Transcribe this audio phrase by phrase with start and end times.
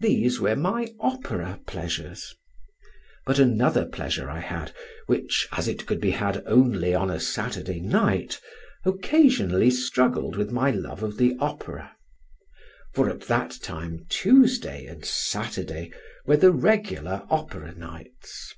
[0.00, 2.34] These were my opera pleasures;
[3.26, 4.72] but another pleasure I had
[5.04, 8.40] which, as it could be had only on a Saturday night,
[8.86, 11.94] occasionally struggled with my love of the Opera;
[12.94, 15.92] for at that time Tuesday and Saturday
[16.24, 18.54] were the regular opera nights.